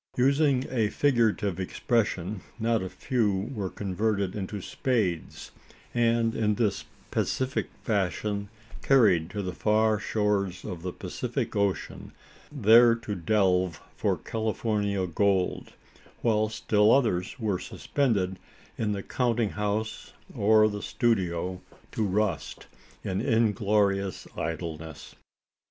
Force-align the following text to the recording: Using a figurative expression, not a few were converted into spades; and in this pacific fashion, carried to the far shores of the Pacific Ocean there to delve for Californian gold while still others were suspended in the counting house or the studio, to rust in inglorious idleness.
Using 0.17 0.65
a 0.71 0.89
figurative 0.89 1.59
expression, 1.59 2.41
not 2.57 2.81
a 2.81 2.89
few 2.89 3.51
were 3.53 3.69
converted 3.69 4.35
into 4.35 4.59
spades; 4.59 5.51
and 5.93 6.33
in 6.33 6.55
this 6.55 6.85
pacific 7.11 7.69
fashion, 7.83 8.49
carried 8.81 9.29
to 9.29 9.43
the 9.43 9.53
far 9.53 9.99
shores 9.99 10.65
of 10.65 10.81
the 10.81 10.91
Pacific 10.91 11.55
Ocean 11.55 12.13
there 12.51 12.95
to 12.95 13.13
delve 13.13 13.79
for 13.95 14.17
Californian 14.17 15.11
gold 15.11 15.73
while 16.23 16.49
still 16.49 16.91
others 16.91 17.39
were 17.39 17.59
suspended 17.59 18.39
in 18.79 18.93
the 18.93 19.03
counting 19.03 19.51
house 19.51 20.13
or 20.33 20.67
the 20.67 20.81
studio, 20.81 21.61
to 21.91 22.03
rust 22.07 22.65
in 23.03 23.21
inglorious 23.21 24.27
idleness. 24.35 25.13